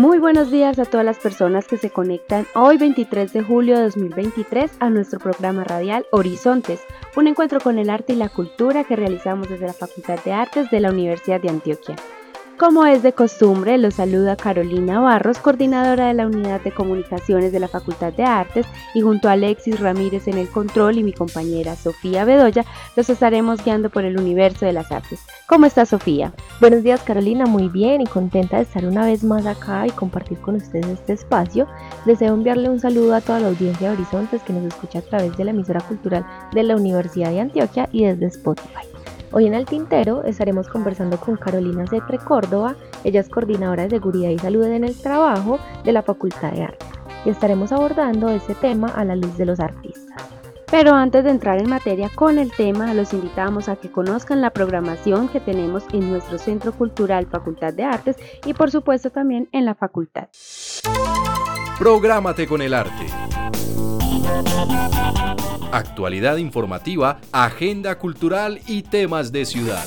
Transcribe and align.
Muy 0.00 0.18
buenos 0.18 0.50
días 0.50 0.78
a 0.78 0.86
todas 0.86 1.04
las 1.04 1.18
personas 1.18 1.66
que 1.66 1.76
se 1.76 1.90
conectan 1.90 2.46
hoy 2.54 2.78
23 2.78 3.34
de 3.34 3.42
julio 3.42 3.76
de 3.76 3.82
2023 3.82 4.70
a 4.80 4.88
nuestro 4.88 5.20
programa 5.20 5.62
radial 5.62 6.06
Horizontes, 6.10 6.80
un 7.16 7.26
encuentro 7.26 7.60
con 7.60 7.78
el 7.78 7.90
arte 7.90 8.14
y 8.14 8.16
la 8.16 8.30
cultura 8.30 8.84
que 8.84 8.96
realizamos 8.96 9.50
desde 9.50 9.66
la 9.66 9.74
Facultad 9.74 10.18
de 10.24 10.32
Artes 10.32 10.70
de 10.70 10.80
la 10.80 10.88
Universidad 10.88 11.38
de 11.38 11.50
Antioquia. 11.50 11.96
Como 12.60 12.84
es 12.84 13.02
de 13.02 13.14
costumbre, 13.14 13.78
los 13.78 13.94
saluda 13.94 14.36
Carolina 14.36 15.00
Barros, 15.00 15.38
coordinadora 15.38 16.08
de 16.08 16.12
la 16.12 16.26
Unidad 16.26 16.60
de 16.60 16.72
Comunicaciones 16.72 17.52
de 17.52 17.58
la 17.58 17.68
Facultad 17.68 18.12
de 18.12 18.24
Artes, 18.24 18.66
y 18.92 19.00
junto 19.00 19.30
a 19.30 19.32
Alexis 19.32 19.80
Ramírez 19.80 20.28
en 20.28 20.36
el 20.36 20.46
control 20.46 20.98
y 20.98 21.02
mi 21.02 21.14
compañera 21.14 21.74
Sofía 21.74 22.26
Bedoya, 22.26 22.66
los 22.96 23.08
estaremos 23.08 23.64
guiando 23.64 23.88
por 23.88 24.04
el 24.04 24.18
universo 24.18 24.66
de 24.66 24.74
las 24.74 24.92
artes. 24.92 25.20
¿Cómo 25.46 25.64
está 25.64 25.86
Sofía? 25.86 26.34
Buenos 26.60 26.82
días 26.82 27.00
Carolina, 27.00 27.46
muy 27.46 27.70
bien 27.70 28.02
y 28.02 28.06
contenta 28.06 28.58
de 28.58 28.64
estar 28.64 28.84
una 28.84 29.06
vez 29.06 29.24
más 29.24 29.46
acá 29.46 29.86
y 29.86 29.90
compartir 29.92 30.36
con 30.40 30.56
ustedes 30.56 30.86
este 30.86 31.14
espacio. 31.14 31.66
Deseo 32.04 32.34
enviarle 32.34 32.68
un 32.68 32.78
saludo 32.78 33.14
a 33.14 33.22
toda 33.22 33.40
la 33.40 33.48
audiencia 33.48 33.88
de 33.88 33.96
Horizontes 33.96 34.42
que 34.42 34.52
nos 34.52 34.64
escucha 34.64 34.98
a 34.98 35.02
través 35.02 35.34
de 35.38 35.44
la 35.44 35.52
emisora 35.52 35.80
cultural 35.80 36.26
de 36.52 36.62
la 36.62 36.76
Universidad 36.76 37.30
de 37.30 37.40
Antioquia 37.40 37.88
y 37.90 38.04
desde 38.04 38.26
Spotify. 38.26 38.86
Hoy 39.32 39.46
en 39.46 39.54
el 39.54 39.64
Tintero 39.64 40.24
estaremos 40.24 40.66
conversando 40.68 41.16
con 41.16 41.36
Carolina 41.36 41.86
Cetre 41.86 42.18
Córdoba, 42.18 42.74
ella 43.04 43.20
es 43.20 43.28
coordinadora 43.28 43.84
de 43.84 43.90
Seguridad 43.90 44.30
y 44.30 44.38
Salud 44.38 44.64
en 44.64 44.82
el 44.82 44.96
Trabajo 44.96 45.60
de 45.84 45.92
la 45.92 46.02
Facultad 46.02 46.50
de 46.50 46.64
Arte, 46.64 46.84
y 47.24 47.30
estaremos 47.30 47.70
abordando 47.70 48.28
ese 48.28 48.56
tema 48.56 48.88
a 48.88 49.04
la 49.04 49.14
luz 49.14 49.36
de 49.36 49.46
los 49.46 49.60
artistas. 49.60 50.28
Pero 50.68 50.94
antes 50.94 51.22
de 51.22 51.30
entrar 51.30 51.60
en 51.60 51.68
materia 51.68 52.10
con 52.12 52.38
el 52.38 52.50
tema, 52.50 52.92
los 52.92 53.12
invitamos 53.12 53.68
a 53.68 53.76
que 53.76 53.90
conozcan 53.90 54.40
la 54.40 54.50
programación 54.50 55.28
que 55.28 55.38
tenemos 55.38 55.84
en 55.92 56.10
nuestro 56.10 56.36
Centro 56.38 56.72
Cultural 56.72 57.26
Facultad 57.26 57.72
de 57.72 57.84
Artes 57.84 58.16
y 58.44 58.54
por 58.54 58.72
supuesto 58.72 59.10
también 59.10 59.48
en 59.52 59.64
la 59.64 59.76
facultad. 59.76 60.28
Prográmate 61.78 62.48
con 62.48 62.62
el 62.62 62.74
arte. 62.74 63.06
Actualidad 65.72 66.36
informativa, 66.38 67.20
agenda 67.30 67.96
cultural 67.96 68.60
y 68.66 68.82
temas 68.82 69.30
de 69.30 69.44
ciudad. 69.44 69.84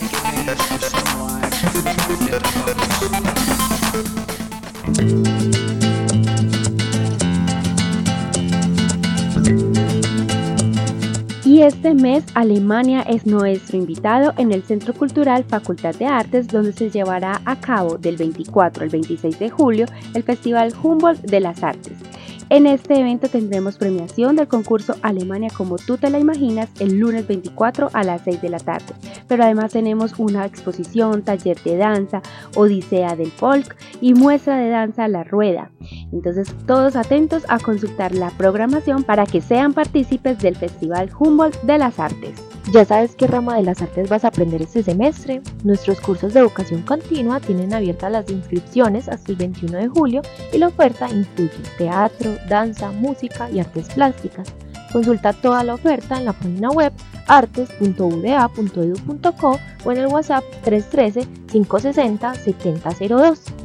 Y 11.43 11.61
este 11.61 11.93
mes 11.93 12.23
Alemania 12.33 13.01
es 13.01 13.25
nuestro 13.25 13.77
invitado 13.77 14.33
en 14.37 14.53
el 14.53 14.63
Centro 14.63 14.93
Cultural 14.93 15.43
Facultad 15.43 15.93
de 15.95 16.05
Artes, 16.05 16.47
donde 16.47 16.71
se 16.71 16.89
llevará 16.89 17.41
a 17.43 17.59
cabo 17.59 17.97
del 17.97 18.15
24 18.15 18.83
al 18.83 18.89
26 18.89 19.37
de 19.37 19.49
julio 19.49 19.85
el 20.13 20.23
Festival 20.23 20.73
Humboldt 20.81 21.21
de 21.21 21.39
las 21.41 21.61
Artes. 21.61 22.12
En 22.49 22.67
este 22.67 22.99
evento 22.99 23.29
tendremos 23.29 23.77
premiación 23.77 24.35
del 24.35 24.47
concurso 24.47 24.95
Alemania 25.01 25.49
como 25.55 25.77
tú 25.77 25.97
te 25.97 26.09
la 26.09 26.19
imaginas 26.19 26.69
el 26.79 26.99
lunes 26.99 27.27
24 27.27 27.89
a 27.93 28.03
las 28.03 28.21
6 28.23 28.41
de 28.41 28.49
la 28.49 28.59
tarde. 28.59 28.93
Pero 29.27 29.43
además 29.43 29.73
tenemos 29.73 30.13
una 30.17 30.45
exposición, 30.45 31.23
taller 31.23 31.61
de 31.63 31.77
danza, 31.77 32.21
Odisea 32.55 33.15
del 33.15 33.31
Folk 33.31 33.75
y 34.01 34.13
muestra 34.13 34.57
de 34.57 34.69
danza 34.69 35.07
La 35.07 35.23
Rueda. 35.23 35.71
Entonces 36.11 36.53
todos 36.67 36.95
atentos 36.95 37.43
a 37.47 37.59
consultar 37.59 38.13
la 38.13 38.29
programación 38.31 39.03
para 39.03 39.25
que 39.25 39.41
sean 39.41 39.73
partícipes 39.73 40.39
del 40.39 40.55
Festival 40.55 41.09
Humboldt 41.17 41.61
de 41.63 41.77
las 41.77 41.99
Artes. 41.99 42.52
¿Ya 42.71 42.85
sabes 42.85 43.15
qué 43.15 43.27
rama 43.27 43.57
de 43.57 43.63
las 43.63 43.81
artes 43.81 44.07
vas 44.09 44.23
a 44.23 44.29
aprender 44.29 44.61
este 44.61 44.83
semestre? 44.83 45.41
Nuestros 45.63 45.99
cursos 45.99 46.33
de 46.33 46.39
educación 46.39 46.83
continua 46.83 47.41
tienen 47.41 47.73
abiertas 47.73 48.11
las 48.11 48.29
inscripciones 48.29 49.09
hasta 49.09 49.33
el 49.33 49.37
21 49.37 49.77
de 49.77 49.89
julio 49.89 50.21
y 50.51 50.57
la 50.57 50.69
oferta 50.69 51.09
incluye 51.09 51.51
teatro, 51.77 52.37
danza, 52.47 52.91
música 52.91 53.51
y 53.51 53.59
artes 53.59 53.89
plásticas. 53.93 54.47
Consulta 54.93 55.33
toda 55.33 55.63
la 55.63 55.73
oferta 55.73 56.17
en 56.17 56.25
la 56.25 56.33
página 56.33 56.69
web 56.69 56.93
artes.uda.edu.co 57.27 59.59
o 59.83 59.91
en 59.91 59.97
el 59.97 60.07
WhatsApp 60.07 60.43
313-560-7002. 60.63 63.62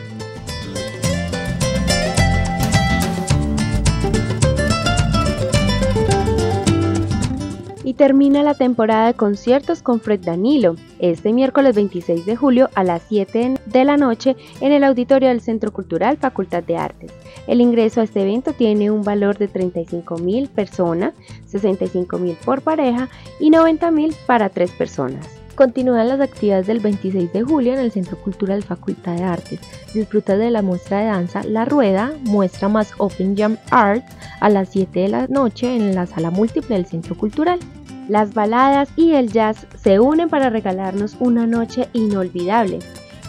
Y 7.85 7.94
termina 7.94 8.41
la 8.41 8.56
temporada 8.56 9.06
de 9.07 9.13
conciertos 9.13 9.84
con 9.84 10.01
Fred 10.01 10.19
Danilo, 10.22 10.75
este 10.97 11.31
miércoles 11.31 11.75
26 11.75 12.25
de 12.25 12.35
julio 12.35 12.69
a 12.73 12.84
las 12.84 13.03
7 13.07 13.59
de 13.63 13.85
la 13.85 13.96
noche 13.96 14.35
en 14.59 14.72
el 14.72 14.84
auditorio 14.84 15.29
del 15.29 15.40
Centro 15.40 15.72
Cultural 15.72 16.18
Facultad 16.18 16.63
de 16.63 16.78
Artes. 16.78 17.12
El 17.46 17.62
ingreso 17.62 18.01
a 18.01 18.06
este 18.06 18.23
evento 18.23 18.53
tiene 18.53 18.90
un 18.90 19.03
valor 19.03 19.38
de 19.38 19.47
35 19.47 20.18
mil 20.18 20.50
personas, 20.50 21.13
65 21.46 22.18
mil 22.18 22.35
por 22.44 22.63
pareja 22.63 23.07
y 23.40 23.51
90 23.51 23.91
mil 23.91 24.16
para 24.25 24.50
tres 24.50 24.72
personas. 24.72 25.46
Continúan 25.53 26.09
las 26.09 26.19
actividades 26.19 26.67
del 26.67 26.79
26 26.79 27.31
de 27.31 27.44
julio 27.44 27.73
en 27.73 27.79
el 27.79 27.91
Centro 27.91 28.17
Cultural 28.17 28.63
Facultad 28.63 29.16
de 29.16 29.23
Artes. 29.23 29.59
Disfruta 29.94 30.35
de 30.35 30.50
la 30.50 30.62
muestra 30.62 31.00
de 31.00 31.06
danza 31.06 31.44
La 31.44 31.63
Rueda, 31.66 32.12
muestra 32.23 32.67
más 32.67 32.91
Open 32.97 33.38
Jam 33.38 33.57
Art 33.69 34.03
a 34.41 34.50
las 34.50 34.69
7 34.69 35.00
de 35.00 35.07
la 35.07 35.28
noche 35.28 35.73
en 35.73 35.96
la 35.96 36.07
sala 36.07 36.29
múltiple 36.29 36.75
del 36.75 36.88
Centro 36.88 37.16
Cultural. 37.16 37.59
Las 38.07 38.33
baladas 38.33 38.89
y 38.95 39.13
el 39.13 39.31
jazz 39.31 39.66
se 39.81 39.99
unen 39.99 40.29
para 40.29 40.49
regalarnos 40.49 41.16
una 41.19 41.47
noche 41.47 41.90
inolvidable. 41.93 42.79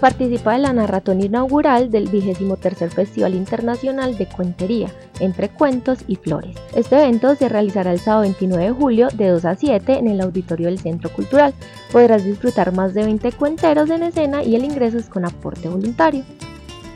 Participa 0.04 0.54
en 0.54 0.64
la 0.64 0.74
narratón 0.74 1.22
inaugural 1.22 1.90
del 1.90 2.10
23 2.10 2.94
Festival 2.94 3.36
Internacional 3.36 4.18
de 4.18 4.26
Cuentería, 4.26 4.92
entre 5.22 5.48
cuentos 5.48 6.00
y 6.10 6.18
flores. 6.18 6.58
Este 6.76 6.98
evento 6.98 7.34
se 7.36 7.48
realizará 7.48 7.94
el 7.94 8.02
sábado 8.02 8.24
29 8.24 8.66
de 8.66 8.72
julio 8.72 9.08
de 9.14 9.30
2 9.30 9.46
a 9.46 9.56
7 9.56 10.00
en 10.00 10.10
el 10.10 10.20
auditorio 10.20 10.68
del 10.68 10.78
Centro 10.78 11.10
Cultural. 11.10 11.54
Podrás 11.90 12.26
disfrutar 12.26 12.74
más 12.76 12.94
de 12.94 13.06
20 13.06 13.32
cuenteros 13.32 13.90
en 13.92 14.04
escena 14.04 14.44
y 14.44 14.58
el 14.58 14.66
ingreso 14.66 14.98
es 14.98 15.08
con 15.08 15.24
aporte 15.24 15.70
voluntario. 15.70 16.26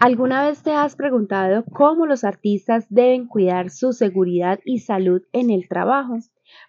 ¿Alguna 0.00 0.46
vez 0.46 0.62
te 0.62 0.72
has 0.72 0.94
preguntado 0.94 1.64
cómo 1.72 2.04
los 2.04 2.22
artistas 2.22 2.86
deben 2.90 3.26
cuidar 3.26 3.70
su 3.70 3.94
seguridad 3.94 4.60
y 4.64 4.80
salud 4.80 5.22
en 5.32 5.50
el 5.50 5.68
trabajo? 5.68 6.18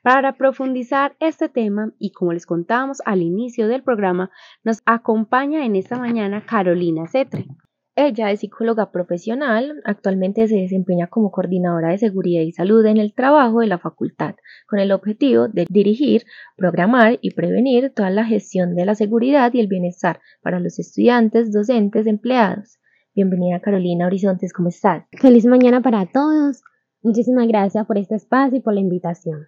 Para 0.02 0.38
profundizar 0.38 1.16
este 1.20 1.50
tema 1.50 1.92
y 2.00 2.12
como 2.12 2.32
les 2.32 2.46
contábamos 2.46 3.02
al 3.06 3.22
inicio 3.22 3.68
del 3.68 3.84
programa, 3.84 4.32
nos 4.64 4.82
acompaña 4.86 5.66
en 5.66 5.76
esta 5.76 6.00
mañana 6.00 6.46
Carolina 6.46 7.06
Cetre. 7.08 7.48
Ella 7.96 8.32
es 8.32 8.40
psicóloga 8.40 8.92
profesional, 8.92 9.82
actualmente 9.84 10.48
se 10.48 10.56
desempeña 10.56 11.08
como 11.08 11.32
coordinadora 11.32 11.90
de 11.90 11.98
seguridad 11.98 12.44
y 12.44 12.54
salud 12.54 12.86
en 12.86 12.98
el 12.98 13.14
trabajo 13.14 13.60
de 13.60 13.68
la 13.68 13.78
facultad, 13.78 14.36
con 14.68 14.80
el 14.80 14.92
objetivo 14.92 15.48
de 15.50 15.66
dirigir, 15.70 16.24
programar 16.56 17.18
y 17.22 17.32
prevenir 17.32 17.92
toda 17.94 18.10
la 18.10 18.24
gestión 18.24 18.76
de 18.76 18.86
la 18.86 18.96
seguridad 18.96 19.54
y 19.54 19.60
el 19.60 19.68
bienestar 19.68 20.22
para 20.42 20.60
los 20.60 20.80
estudiantes, 20.80 21.52
docentes, 21.52 22.08
empleados. 22.08 22.80
Bienvenida 23.18 23.60
Carolina 23.62 24.06
Horizontes, 24.06 24.54
¿cómo 24.54 24.70
estás? 24.70 25.04
Feliz 25.20 25.44
mañana 25.48 25.82
para 25.82 26.06
todos. 26.06 26.62
Muchísimas 27.02 27.48
gracias 27.48 27.84
por 27.88 27.98
este 27.98 28.14
espacio 28.14 28.60
y 28.60 28.62
por 28.62 28.76
la 28.76 28.80
invitación. 28.80 29.48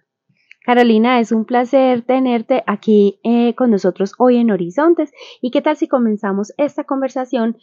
Carolina, 0.66 1.20
es 1.20 1.30
un 1.30 1.44
placer 1.44 2.02
tenerte 2.02 2.64
aquí 2.66 3.20
eh, 3.22 3.54
con 3.54 3.70
nosotros 3.70 4.14
hoy 4.18 4.38
en 4.38 4.50
Horizontes. 4.50 5.12
¿Y 5.40 5.52
qué 5.52 5.62
tal 5.62 5.76
si 5.76 5.86
comenzamos 5.86 6.52
esta 6.56 6.82
conversación 6.82 7.58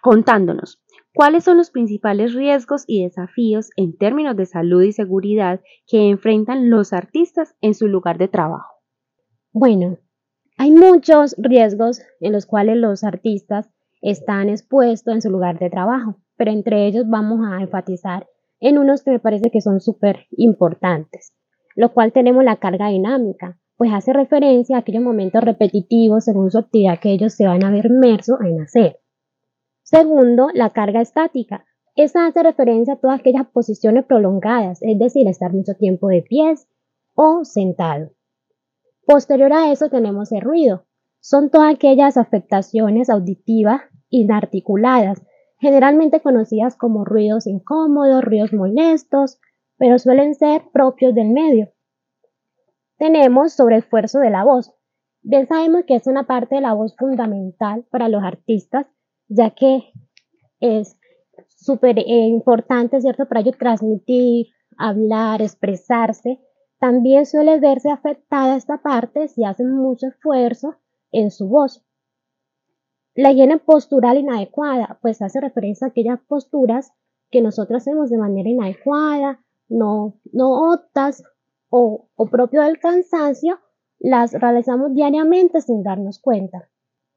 contándonos 0.00 0.80
cuáles 1.14 1.42
son 1.42 1.56
los 1.56 1.72
principales 1.72 2.32
riesgos 2.32 2.84
y 2.86 3.02
desafíos 3.02 3.70
en 3.74 3.98
términos 3.98 4.36
de 4.36 4.46
salud 4.46 4.82
y 4.82 4.92
seguridad 4.92 5.62
que 5.88 6.10
enfrentan 6.10 6.70
los 6.70 6.92
artistas 6.92 7.56
en 7.60 7.74
su 7.74 7.88
lugar 7.88 8.18
de 8.18 8.28
trabajo? 8.28 8.76
Bueno, 9.50 9.98
hay 10.56 10.70
muchos 10.70 11.34
riesgos 11.38 12.02
en 12.20 12.34
los 12.34 12.46
cuales 12.46 12.76
los 12.76 13.02
artistas 13.02 13.68
están 14.00 14.48
expuestos 14.48 15.14
en 15.14 15.22
su 15.22 15.30
lugar 15.30 15.58
de 15.58 15.70
trabajo, 15.70 16.16
pero 16.36 16.50
entre 16.50 16.86
ellos 16.86 17.04
vamos 17.08 17.40
a 17.44 17.60
enfatizar 17.60 18.26
en 18.60 18.78
unos 18.78 19.02
que 19.02 19.10
me 19.10 19.18
parece 19.18 19.50
que 19.50 19.60
son 19.60 19.80
súper 19.80 20.26
importantes, 20.32 21.34
lo 21.76 21.92
cual 21.92 22.12
tenemos 22.12 22.44
la 22.44 22.56
carga 22.56 22.88
dinámica, 22.88 23.58
pues 23.76 23.92
hace 23.92 24.12
referencia 24.12 24.76
a 24.76 24.80
aquellos 24.80 25.02
momentos 25.02 25.42
repetitivos 25.42 26.24
según 26.24 26.50
su 26.50 26.58
actividad 26.58 26.98
que 27.00 27.12
ellos 27.12 27.32
se 27.32 27.46
van 27.46 27.64
a 27.64 27.70
ver 27.70 27.86
inmersos 27.86 28.38
en 28.42 28.60
hacer. 28.60 29.00
Segundo, 29.82 30.48
la 30.52 30.70
carga 30.70 31.00
estática. 31.00 31.64
Esta 31.96 32.26
hace 32.26 32.42
referencia 32.42 32.94
a 32.94 32.96
todas 32.98 33.20
aquellas 33.20 33.46
posiciones 33.48 34.04
prolongadas, 34.04 34.82
es 34.82 34.98
decir, 34.98 35.26
estar 35.26 35.52
mucho 35.52 35.74
tiempo 35.74 36.08
de 36.08 36.22
pies 36.22 36.68
o 37.14 37.44
sentado. 37.44 38.12
Posterior 39.06 39.52
a 39.52 39.72
eso 39.72 39.88
tenemos 39.88 40.30
el 40.30 40.42
ruido. 40.42 40.86
Son 41.20 41.50
todas 41.50 41.74
aquellas 41.74 42.16
afectaciones 42.16 43.10
auditivas 43.10 43.82
inarticuladas, 44.10 45.22
generalmente 45.58 46.20
conocidas 46.20 46.76
como 46.76 47.04
ruidos 47.04 47.46
incómodos, 47.46 48.24
ruidos 48.24 48.52
molestos, 48.52 49.38
pero 49.76 49.98
suelen 49.98 50.34
ser 50.34 50.64
propios 50.72 51.14
del 51.14 51.30
medio. 51.30 51.72
Tenemos 52.98 53.54
sobre 53.54 53.78
esfuerzo 53.78 54.18
de 54.18 54.30
la 54.30 54.44
voz. 54.44 54.74
Bien 55.22 55.46
sabemos 55.46 55.84
que 55.86 55.94
es 55.96 56.06
una 56.06 56.26
parte 56.26 56.56
de 56.56 56.60
la 56.60 56.74
voz 56.74 56.94
fundamental 56.96 57.86
para 57.90 58.08
los 58.08 58.22
artistas, 58.22 58.86
ya 59.28 59.50
que 59.50 59.92
es 60.60 60.98
súper 61.48 61.98
eh, 61.98 62.04
importante, 62.06 63.00
¿cierto?, 63.00 63.26
para 63.26 63.40
ellos 63.40 63.58
transmitir, 63.58 64.48
hablar, 64.76 65.42
expresarse. 65.42 66.40
También 66.78 67.26
suele 67.26 67.60
verse 67.60 67.90
afectada 67.90 68.56
esta 68.56 68.82
parte 68.82 69.28
si 69.28 69.44
hacen 69.44 69.74
mucho 69.74 70.08
esfuerzo 70.08 70.76
en 71.12 71.30
su 71.30 71.48
voz. 71.48 71.84
La 73.14 73.32
higiene 73.32 73.58
postural 73.58 74.18
inadecuada, 74.18 74.98
pues 75.02 75.20
hace 75.20 75.40
referencia 75.40 75.86
a 75.86 75.90
aquellas 75.90 76.20
posturas 76.20 76.92
que 77.30 77.42
nosotros 77.42 77.82
hacemos 77.82 78.10
de 78.10 78.18
manera 78.18 78.48
inadecuada, 78.48 79.44
no, 79.68 80.20
no 80.32 80.72
optas 80.72 81.22
o, 81.70 82.08
propio 82.30 82.62
del 82.62 82.78
cansancio, 82.78 83.58
las 83.98 84.32
realizamos 84.32 84.94
diariamente 84.94 85.60
sin 85.60 85.82
darnos 85.82 86.18
cuenta. 86.18 86.68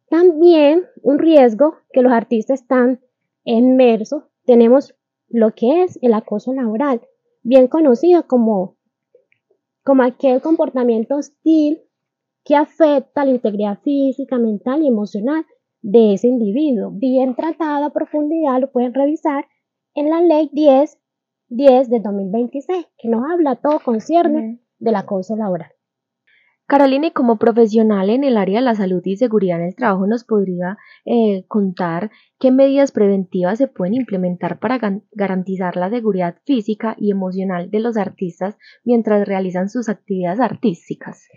También 0.10 0.84
un 1.02 1.18
riesgo 1.18 1.76
que 1.92 2.02
los 2.02 2.12
artistas 2.12 2.62
están 2.62 3.02
inmersos, 3.44 4.24
tenemos 4.46 4.96
lo 5.30 5.54
que 5.56 5.84
es 5.84 5.98
el 6.02 6.14
acoso 6.14 6.54
laboral, 6.54 7.02
bien 7.42 7.68
conocido 7.68 8.28
como, 8.28 8.78
como 9.84 10.04
aquel 10.04 10.42
comportamiento 10.42 11.16
hostil 11.16 11.82
que 12.44 12.56
afecta 12.56 13.26
la 13.26 13.32
integridad 13.32 13.80
física, 13.80 14.38
mental 14.38 14.84
y 14.84 14.88
emocional 14.88 15.46
de 15.84 16.14
ese 16.14 16.28
individuo. 16.28 16.90
Bien 16.92 17.36
tratado 17.36 17.86
a 17.86 17.94
profundidad 17.94 18.60
lo 18.60 18.72
pueden 18.72 18.94
revisar 18.94 19.46
en 19.94 20.10
la 20.10 20.22
ley 20.22 20.50
10, 20.52 20.98
10 21.50 21.90
de 21.90 22.00
2026, 22.00 22.88
que 22.98 23.10
nos 23.10 23.22
habla 23.30 23.58
todo 23.58 23.80
concierne 23.80 24.60
del 24.80 24.96
acoso 24.96 25.36
laboral. 25.36 25.70
Carolina, 26.66 27.08
y 27.08 27.12
como 27.12 27.38
profesional 27.38 28.10
en 28.10 28.24
el 28.24 28.38
área 28.38 28.60
de 28.60 28.66
la 28.66 28.74
salud 28.74 29.02
y 29.04 29.18
seguridad 29.18 29.60
en 29.60 29.68
el 29.68 29.76
trabajo, 29.76 30.08
¿nos 30.08 30.24
podría 30.24 30.78
eh, 31.06 31.46
contar 31.48 32.10
qué 32.40 32.52
medidas 32.52 32.94
preventivas 32.94 33.58
se 33.58 33.68
pueden 33.68 33.96
implementar 33.96 34.60
para 34.60 34.80
garantizar 35.12 35.76
la 35.76 35.90
seguridad 35.90 36.38
física 36.46 36.96
y 36.98 37.12
emocional 37.12 37.70
de 37.70 37.82
los 37.82 37.98
artistas 37.98 38.58
mientras 38.86 39.28
realizan 39.28 39.70
sus 39.70 39.90
actividades 39.90 40.40
artísticas? 40.40 41.28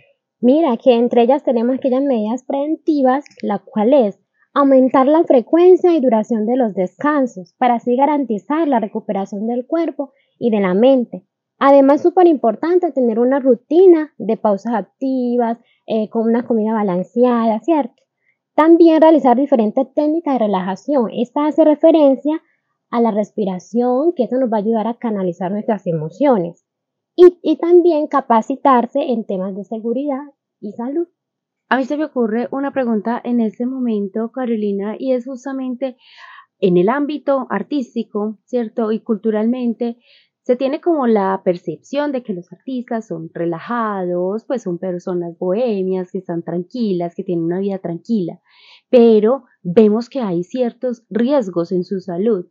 Mira, 0.41 0.77
que 0.77 0.95
entre 0.95 1.23
ellas 1.23 1.43
tenemos 1.43 1.77
aquellas 1.77 2.05
medidas 2.05 2.45
preventivas, 2.45 3.25
la 3.43 3.59
cual 3.59 3.95
es 3.95 4.21
aumentar 4.57 5.07
la 5.07 5.23
frecuencia 5.25 5.95
y 5.95 6.01
duración 6.01 6.47
de 6.47 6.57
los 6.57 6.73
descansos 6.73 7.53
para 7.59 7.75
así 7.75 7.95
garantizar 7.95 8.67
la 8.67 8.81
recuperación 8.81 9.47
del 9.47 9.67
cuerpo 9.67 10.15
y 10.39 10.49
de 10.49 10.61
la 10.61 10.73
mente. 10.73 11.27
Además, 11.59 12.01
súper 12.01 12.27
importante 12.27 12.91
tener 12.91 13.19
una 13.19 13.39
rutina 13.39 14.15
de 14.17 14.39
pausas 14.39 14.73
activas, 14.73 15.59
eh, 15.87 16.09
con 16.09 16.23
una 16.23 16.47
comida 16.47 16.73
balanceada, 16.73 17.61
¿cierto? 17.61 18.03
También 18.55 19.03
realizar 19.03 19.37
diferentes 19.37 19.93
técnicas 19.93 20.37
de 20.37 20.47
relajación. 20.47 21.11
Esta 21.13 21.47
hace 21.47 21.63
referencia 21.63 22.41
a 22.89 23.03
la 23.03 23.11
respiración, 23.11 24.15
que 24.15 24.25
eso 24.25 24.39
nos 24.39 24.51
va 24.51 24.57
a 24.57 24.61
ayudar 24.61 24.87
a 24.87 24.95
canalizar 24.95 25.53
nuestras 25.53 25.87
emociones. 25.87 26.65
Y, 27.15 27.39
y 27.43 27.57
también 27.57 28.07
capacitarse 28.07 29.03
en 29.03 29.25
temas 29.25 29.55
de 29.55 29.65
seguridad 29.65 30.23
y 30.61 30.73
salud. 30.73 31.09
A 31.69 31.79
mí 31.79 31.85
se 31.85 31.97
me 31.97 32.05
ocurre 32.05 32.49
una 32.53 32.73
pregunta 32.73 33.21
en 33.25 33.41
este 33.41 33.67
momento, 33.67 34.31
Carolina, 34.31 34.95
y 34.99 35.13
es 35.13 35.27
justamente 35.27 35.97
en 36.61 36.77
el 36.77 36.89
ámbito 36.89 37.47
artístico, 37.51 38.39
¿cierto? 38.45 38.93
Y 38.93 39.01
culturalmente, 39.01 39.99
se 40.43 40.55
tiene 40.55 40.81
como 40.81 41.09
la 41.09 41.43
percepción 41.45 42.13
de 42.13 42.23
que 42.23 42.33
los 42.33 42.53
artistas 42.53 43.09
son 43.09 43.31
relajados, 43.35 44.45
pues 44.47 44.63
son 44.63 44.79
personas 44.79 45.37
bohemias, 45.39 46.13
que 46.13 46.19
están 46.19 46.45
tranquilas, 46.45 47.17
que 47.17 47.25
tienen 47.25 47.47
una 47.47 47.59
vida 47.59 47.81
tranquila, 47.81 48.41
pero 48.89 49.47
vemos 49.63 50.09
que 50.09 50.21
hay 50.21 50.45
ciertos 50.45 51.05
riesgos 51.11 51.73
en 51.73 51.83
su 51.83 51.99
salud. 51.99 52.47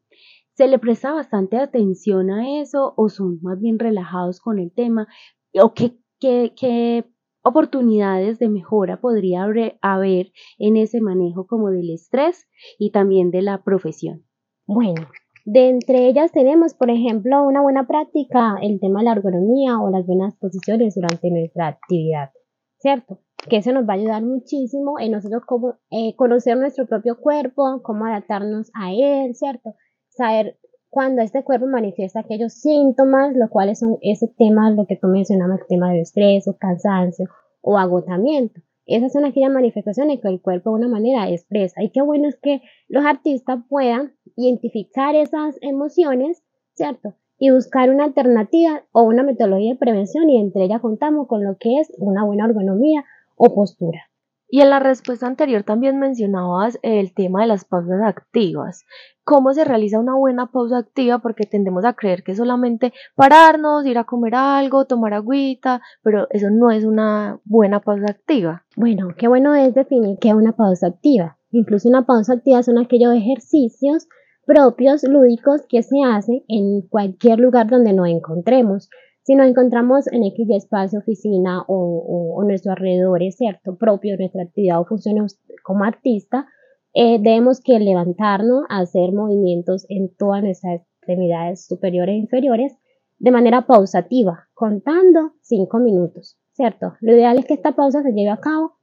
¿Se 0.56 0.68
le 0.68 0.78
presta 0.78 1.14
bastante 1.14 1.56
atención 1.56 2.32
a 2.32 2.60
eso 2.60 2.94
o 2.98 3.08
son 3.08 3.40
más 3.42 3.62
bien 3.62 3.80
relajados 3.80 4.42
con 4.42 4.60
el 4.60 4.74
tema? 4.74 5.08
¿O 5.54 5.74
qué, 5.74 5.98
qué, 6.20 6.54
qué 6.54 7.06
oportunidades 7.46 8.40
de 8.40 8.50
mejora 8.50 9.00
podría 9.00 9.48
haber 9.82 10.32
en 10.58 10.78
ese 10.78 11.00
manejo 11.00 11.48
como 11.48 11.70
del 11.70 11.92
estrés 11.92 12.48
y 12.80 12.92
también 12.92 13.32
de 13.32 13.44
la 13.44 13.64
profesión? 13.64 14.26
Bueno, 14.66 15.08
de 15.46 15.70
entre 15.70 16.08
ellas 16.08 16.32
tenemos, 16.32 16.74
por 16.74 16.90
ejemplo, 16.90 17.44
una 17.44 17.62
buena 17.62 17.86
práctica, 17.86 18.58
el 18.64 18.80
tema 18.80 19.00
de 19.00 19.06
la 19.06 19.12
ergonomía 19.12 19.80
o 19.80 19.92
las 19.92 20.06
buenas 20.08 20.36
posiciones 20.38 20.96
durante 20.96 21.30
nuestra 21.30 21.68
actividad, 21.68 22.32
¿cierto? 22.80 23.20
Que 23.48 23.58
eso 23.58 23.72
nos 23.72 23.88
va 23.88 23.94
a 23.94 23.98
ayudar 23.98 24.24
muchísimo 24.24 25.00
en 25.00 25.12
nosotros 25.12 25.44
como, 25.46 25.76
eh, 25.92 26.16
conocer 26.16 26.58
nuestro 26.58 26.88
propio 26.88 27.20
cuerpo, 27.20 27.82
cómo 27.84 28.06
adaptarnos 28.06 28.72
a 28.74 28.92
él, 28.92 29.36
¿cierto? 29.36 29.76
Saber 30.10 30.58
cuando 30.96 31.22
este 31.22 31.44
cuerpo 31.44 31.68
manifiesta 31.68 32.22
aquellos 32.22 32.54
síntomas, 32.54 33.36
los 33.36 33.50
cuales 33.50 33.80
son 33.80 33.98
ese 34.00 34.30
tema, 34.38 34.72
lo 34.72 34.88
que 34.88 34.96
tú 34.96 35.08
mencionabas, 35.08 35.60
el 35.60 35.68
tema 35.68 35.92
de 35.92 36.00
estrés 36.00 36.48
o 36.48 36.56
cansancio 36.58 37.26
o 37.60 37.78
agotamiento. 37.78 38.62
Esas 38.86 39.12
son 39.12 39.26
aquellas 39.26 39.52
manifestaciones 39.52 40.22
que 40.22 40.30
el 40.30 40.42
cuerpo 40.42 40.70
de 40.70 40.78
una 40.78 40.88
manera 40.88 41.30
expresa. 41.30 41.84
Y 41.84 41.90
qué 41.90 42.02
bueno 42.02 42.30
es 42.30 42.38
que 42.42 42.62
los 42.88 43.04
artistas 43.06 43.60
puedan 43.68 44.14
identificar 44.38 45.16
esas 45.16 45.58
emociones, 45.60 46.42
¿cierto? 46.76 47.16
Y 47.38 47.52
buscar 47.52 47.90
una 47.90 48.06
alternativa 48.06 48.86
o 48.94 49.04
una 49.04 49.24
metodología 49.24 49.74
de 49.74 49.78
prevención 49.78 50.30
y 50.30 50.40
entre 50.40 50.64
ellas 50.64 50.80
contamos 50.80 51.28
con 51.28 51.44
lo 51.44 51.58
que 51.60 51.82
es 51.82 51.92
una 51.98 52.24
buena 52.24 52.46
ergonomía 52.46 53.04
o 53.36 53.54
postura. 53.54 54.00
Y 54.48 54.62
en 54.62 54.70
la 54.70 54.80
respuesta 54.80 55.26
anterior 55.26 55.64
también 55.64 56.00
mencionabas 56.00 56.78
el 56.84 57.14
tema 57.14 57.42
de 57.42 57.48
las 57.48 57.66
pausas 57.66 58.02
activas. 58.04 58.86
¿Cómo 59.24 59.54
se 59.54 59.66
realiza 59.66 60.00
una 60.00 60.16
buena 60.16 60.52
pausa 60.52 60.78
activa? 60.78 61.18
Porque 61.20 61.46
tendemos 61.46 61.84
a 61.84 61.94
creer 61.94 62.24
que 62.24 62.36
solamente 62.36 62.94
pararnos, 63.16 63.86
ir 63.86 63.98
a 63.98 64.04
comer 64.04 64.36
algo, 64.36 64.86
tomar 64.86 65.14
agüita, 65.14 65.82
pero 66.04 66.28
eso 66.30 66.50
no 66.52 66.70
es 66.70 66.86
una 66.86 67.40
buena 67.44 67.80
pausa 67.80 68.06
activa. 68.08 68.66
Bueno, 68.76 69.10
qué 69.18 69.28
bueno 69.28 69.56
es 69.56 69.74
definir 69.74 70.20
qué 70.20 70.30
es 70.30 70.36
una 70.36 70.52
pausa 70.52 70.88
activa. 70.88 71.38
Incluso 71.52 71.90
una 71.90 72.06
pausa 72.06 72.34
activa 72.34 72.62
son 72.62 72.78
aquellos 72.78 73.16
ejercicios 73.16 74.08
propios 74.46 75.04
lúdicos 75.04 75.62
que 75.68 75.82
se 75.82 75.98
hacen 76.06 76.44
en 76.48 76.82
cualquier 76.88 77.40
lugar 77.40 77.68
donde 77.68 77.94
nos 77.94 78.08
encontremos. 78.08 78.90
Si 79.26 79.34
nos 79.34 79.48
encontramos 79.48 80.06
en 80.12 80.24
X 80.24 80.48
espacio, 80.52 81.00
oficina 81.00 81.64
o, 81.68 82.36
o, 82.38 82.44
nuestro 82.44 82.74
alrededor 82.74 83.24
es 83.24 83.38
cierto, 83.38 83.76
propio, 83.76 84.16
nuestra 84.18 84.44
actividad 84.44 84.80
o 84.80 84.86
funciones 84.86 85.42
como 85.64 85.84
artista, 85.84 86.46
eh, 86.94 87.18
debemos 87.20 87.60
que 87.60 87.80
levantarnos, 87.80 88.66
hacer 88.70 89.14
movimientos 89.14 89.88
en 89.90 90.16
todas 90.16 90.44
nuestras 90.44 90.82
extremidades 90.82 91.66
superiores 91.66 92.14
e 92.14 92.20
inferiores 92.20 92.78
de 93.18 93.32
manera 93.32 93.66
pausativa, 93.66 94.48
contando 94.54 95.32
5 95.42 95.80
minutos, 95.80 96.38
¿cierto? 96.52 96.94
Lo 97.02 97.14
ideal 97.14 97.40
es 97.40 97.46
que 97.46 97.56
esta 97.56 97.76
pausa 97.76 98.04
se 98.04 98.14
lleve 98.14 98.30
a 98.30 98.40
cabo 98.40 98.74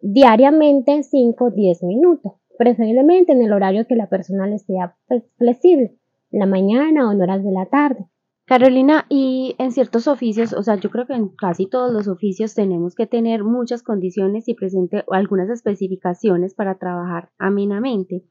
diariamente 0.00 1.04
5 1.04 1.44
o 1.44 1.50
10 1.52 1.84
minutos, 1.84 2.32
preferiblemente 2.58 3.30
en 3.30 3.42
el 3.42 3.52
horario 3.52 3.86
que 3.86 3.94
la 3.94 4.08
persona 4.08 4.48
le 4.48 4.58
sea 4.58 4.96
flexible, 5.36 5.96
en 6.32 6.40
la 6.40 6.46
mañana 6.46 7.08
o 7.08 7.12
en 7.12 7.22
horas 7.22 7.44
de 7.44 7.52
la 7.52 7.66
tarde. 7.66 8.08
Carolina, 8.52 9.06
y 9.08 9.56
en 9.56 9.72
ciertos 9.72 10.06
oficios, 10.06 10.52
o 10.52 10.62
sea, 10.62 10.74
yo 10.74 10.90
creo 10.90 11.06
que 11.06 11.14
en 11.14 11.30
casi 11.30 11.64
todos 11.64 11.90
los 11.90 12.06
oficios 12.06 12.54
tenemos 12.54 12.94
que 12.94 13.06
tener 13.06 13.44
muchas 13.44 13.82
condiciones 13.82 14.46
y 14.46 14.52
presente 14.52 15.06
algunas 15.10 15.48
especificaciones 15.48 16.52
para 16.52 16.74
trabajar 16.74 17.30
amenamente. 17.38 18.26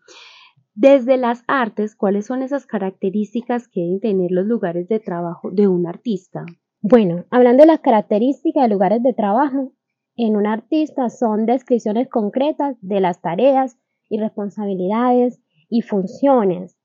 Desde 0.76 1.18
las 1.18 1.44
artes, 1.48 1.96
¿cuáles 1.96 2.28
son 2.28 2.44
esas 2.44 2.68
características 2.68 3.68
que 3.68 3.82
deben 3.82 4.00
tener 4.00 4.30
los 4.30 4.46
lugares 4.46 4.88
de 4.90 5.00
trabajo 5.00 5.50
de 5.50 5.68
un 5.68 5.88
artista? 5.88 6.46
Bueno, 6.84 7.26
hablando 7.32 7.64
de 7.64 7.68
las 7.70 7.80
características 7.80 8.62
de 8.62 8.70
lugares 8.70 9.02
de 9.02 9.14
trabajo, 9.14 9.74
en 10.16 10.36
un 10.36 10.46
artista 10.46 11.10
son 11.10 11.48
descripciones 11.48 12.08
concretas 12.10 12.78
de 12.82 13.00
las 13.00 13.22
tareas 13.22 13.76
y 14.08 14.20
responsabilidades 14.20 15.42
y 15.68 15.82
funciones 15.82 16.78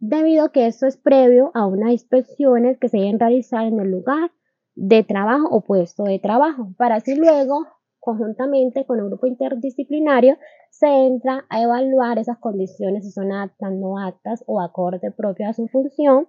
debido 0.00 0.46
a 0.46 0.52
que 0.52 0.66
esto 0.66 0.86
es 0.86 0.96
previo 0.96 1.50
a 1.54 1.66
unas 1.66 1.92
inspecciones 1.92 2.78
que 2.78 2.88
se 2.88 2.96
deben 2.96 3.20
realizar 3.20 3.66
en 3.66 3.78
el 3.80 3.90
lugar 3.90 4.32
de 4.74 5.04
trabajo 5.04 5.46
o 5.50 5.60
puesto 5.60 6.04
de 6.04 6.18
trabajo, 6.18 6.72
para 6.78 6.96
así 6.96 7.14
luego, 7.14 7.66
conjuntamente 7.98 8.86
con 8.86 8.98
el 8.98 9.06
grupo 9.06 9.26
interdisciplinario, 9.26 10.38
se 10.70 10.86
entra 10.86 11.44
a 11.50 11.62
evaluar 11.62 12.18
esas 12.18 12.38
condiciones 12.38 13.04
si 13.04 13.12
son 13.12 13.30
aptas, 13.30 13.72
no 13.72 13.98
aptas 13.98 14.42
o 14.46 14.60
acorde 14.60 15.10
propio 15.10 15.48
a 15.48 15.52
su 15.52 15.68
función 15.68 16.26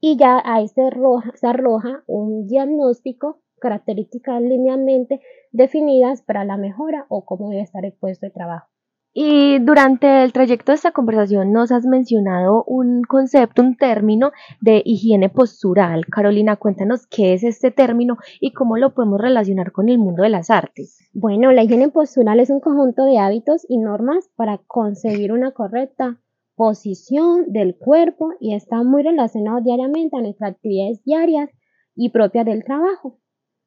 y 0.00 0.16
ya 0.16 0.40
ahí 0.44 0.68
se 0.68 0.82
arroja, 0.82 1.32
se 1.34 1.48
arroja 1.48 2.04
un 2.06 2.46
diagnóstico, 2.46 3.40
características 3.60 4.40
linealmente 4.40 5.20
definidas 5.50 6.22
para 6.22 6.44
la 6.44 6.56
mejora 6.56 7.06
o 7.08 7.24
cómo 7.24 7.50
debe 7.50 7.62
estar 7.62 7.84
el 7.84 7.94
puesto 7.94 8.26
de 8.26 8.30
trabajo. 8.30 8.68
Y 9.14 9.58
durante 9.60 10.22
el 10.22 10.32
trayecto 10.32 10.70
de 10.70 10.76
esta 10.76 10.92
conversación 10.92 11.52
nos 11.52 11.72
has 11.72 11.86
mencionado 11.86 12.62
un 12.66 13.02
concepto, 13.02 13.62
un 13.62 13.76
término 13.76 14.32
de 14.60 14.82
higiene 14.84 15.30
postural. 15.30 16.06
Carolina, 16.06 16.56
cuéntanos 16.56 17.06
qué 17.06 17.32
es 17.32 17.42
este 17.42 17.70
término 17.70 18.18
y 18.40 18.52
cómo 18.52 18.76
lo 18.76 18.94
podemos 18.94 19.20
relacionar 19.20 19.72
con 19.72 19.88
el 19.88 19.98
mundo 19.98 20.22
de 20.22 20.28
las 20.28 20.50
artes. 20.50 20.98
Bueno, 21.12 21.52
la 21.52 21.64
higiene 21.64 21.88
postural 21.88 22.38
es 22.38 22.50
un 22.50 22.60
conjunto 22.60 23.04
de 23.04 23.18
hábitos 23.18 23.64
y 23.68 23.78
normas 23.78 24.30
para 24.36 24.58
concebir 24.58 25.32
una 25.32 25.52
correcta 25.52 26.20
posición 26.54 27.52
del 27.52 27.76
cuerpo 27.76 28.32
y 28.40 28.54
está 28.54 28.82
muy 28.82 29.02
relacionado 29.02 29.60
diariamente 29.62 30.16
a 30.16 30.20
nuestras 30.20 30.52
actividades 30.52 31.02
diarias 31.04 31.48
y 31.94 32.10
propias 32.10 32.44
del 32.44 32.62
trabajo 32.62 33.18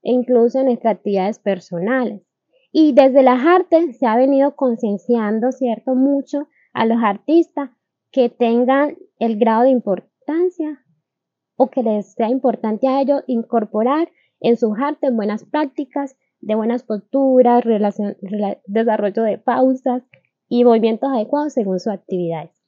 e 0.04 0.12
incluso 0.12 0.60
en 0.60 0.66
nuestras 0.66 0.96
actividades 0.96 1.40
personales. 1.40 2.22
Y 2.72 2.94
desde 2.94 3.22
las 3.22 3.46
artes 3.46 3.98
se 3.98 4.06
ha 4.06 4.16
venido 4.16 4.56
concienciando, 4.56 5.52
¿cierto?, 5.52 5.94
mucho 5.96 6.48
a 6.74 6.86
los 6.86 7.04
artistas 7.04 7.70
que 8.12 8.30
tengan 8.30 8.98
el 9.20 9.38
grado 9.38 9.64
de 9.64 9.70
importancia 9.70 10.84
o 11.58 11.70
que 11.70 11.84
les 11.84 12.14
sea 12.14 12.30
importante 12.30 12.88
a 12.88 13.02
ellos 13.02 13.24
incorporar 13.28 14.10
en 14.40 14.58
sus 14.58 14.78
artes 14.80 15.14
buenas 15.14 15.44
prácticas 15.44 16.16
de 16.40 16.56
buenas 16.56 16.84
posturas, 16.84 17.64
desarrollo 18.66 19.24
de 19.24 19.38
pausas 19.38 20.04
y 20.50 20.64
movimientos 20.64 21.10
adecuados 21.12 21.54
según 21.54 21.80
sus 21.80 21.94
actividades. 21.94 22.61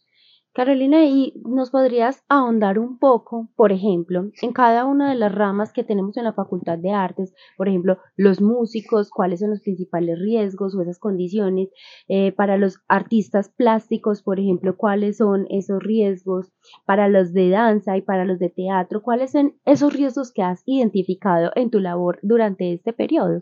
Carolina, 0.54 1.04
¿y 1.04 1.34
nos 1.46 1.72
podrías 1.72 2.24
ahondar 2.30 2.78
un 2.78 3.00
poco, 3.00 3.50
por 3.56 3.72
ejemplo, 3.72 4.30
en 4.42 4.54
cada 4.54 4.86
una 4.86 5.10
de 5.10 5.16
las 5.16 5.34
ramas 5.34 5.74
que 5.74 5.84
tenemos 5.84 6.16
en 6.16 6.26
la 6.26 6.34
Facultad 6.34 6.78
de 6.78 6.92
Artes? 6.92 7.34
Por 7.58 7.70
ejemplo, 7.70 7.98
los 8.18 8.40
músicos, 8.40 9.10
cuáles 9.10 9.40
son 9.40 9.50
los 9.50 9.62
principales 9.62 10.20
riesgos 10.20 10.76
o 10.76 10.82
esas 10.84 11.00
condiciones. 11.00 11.70
Eh, 12.08 12.34
para 12.34 12.58
los 12.58 12.78
artistas 12.88 13.50
plásticos, 13.50 14.22
por 14.22 14.40
ejemplo, 14.40 14.78
cuáles 14.78 15.18
son 15.18 15.48
esos 15.50 15.82
riesgos. 15.82 16.52
Para 16.86 17.08
los 17.08 17.34
de 17.34 17.50
danza 17.50 17.98
y 17.98 18.02
para 18.04 18.24
los 18.24 18.38
de 18.38 18.50
teatro, 18.50 19.02
cuáles 19.02 19.32
son 19.32 19.56
esos 19.66 19.92
riesgos 19.92 20.32
que 20.32 20.44
has 20.44 20.62
identificado 20.68 21.52
en 21.56 21.72
tu 21.72 21.80
labor 21.80 22.20
durante 22.22 22.74
este 22.74 22.94
periodo. 22.94 23.42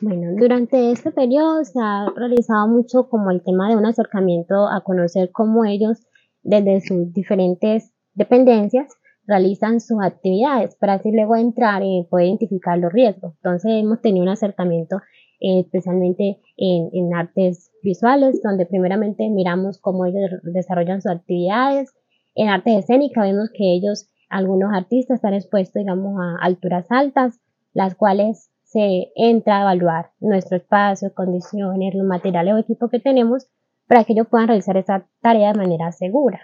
Bueno, 0.00 0.36
durante 0.38 0.92
este 0.92 1.10
periodo 1.10 1.64
se 1.64 1.80
ha 1.82 2.06
realizado 2.14 2.68
mucho 2.68 3.08
como 3.08 3.32
el 3.32 3.42
tema 3.42 3.68
de 3.68 3.76
un 3.76 3.84
acercamiento 3.84 4.68
a 4.68 4.82
conocer 4.82 5.32
cómo 5.32 5.64
ellos 5.64 6.06
desde 6.42 6.80
sus 6.80 7.12
diferentes 7.12 7.92
dependencias 8.14 8.92
realizan 9.26 9.80
sus 9.80 9.98
actividades 10.00 10.76
para 10.76 10.94
así 10.94 11.10
luego 11.10 11.34
entrar 11.34 11.82
y 11.84 12.06
poder 12.08 12.26
identificar 12.26 12.78
los 12.78 12.92
riesgos. 12.92 13.34
Entonces 13.42 13.72
hemos 13.74 14.00
tenido 14.00 14.22
un 14.22 14.28
acercamiento 14.28 14.98
eh, 15.40 15.60
especialmente 15.60 16.40
en, 16.56 16.90
en, 16.92 17.14
artes 17.14 17.72
visuales, 17.82 18.40
donde 18.42 18.66
primeramente 18.66 19.28
miramos 19.28 19.78
cómo 19.78 20.06
ellos 20.06 20.30
desarrollan 20.44 21.02
sus 21.02 21.10
actividades. 21.10 21.92
En 22.36 22.48
artes 22.48 22.84
escénicas 22.84 23.24
vemos 23.24 23.50
que 23.52 23.74
ellos, 23.74 24.08
algunos 24.30 24.72
artistas, 24.72 25.16
están 25.16 25.34
expuestos, 25.34 25.74
digamos, 25.74 26.20
a 26.20 26.44
alturas 26.44 26.86
altas, 26.90 27.40
las 27.72 27.96
cuales 27.96 28.50
se 28.68 29.10
entra 29.16 29.58
a 29.58 29.62
evaluar 29.62 30.10
nuestro 30.20 30.58
espacio, 30.58 31.14
condiciones, 31.14 31.94
los 31.94 32.06
materiales 32.06 32.54
o 32.54 32.58
equipos 32.58 32.90
que 32.90 33.00
tenemos 33.00 33.46
para 33.86 34.04
que 34.04 34.12
ellos 34.12 34.26
puedan 34.28 34.48
realizar 34.48 34.76
esa 34.76 35.06
tarea 35.22 35.52
de 35.52 35.58
manera 35.58 35.90
segura. 35.90 36.40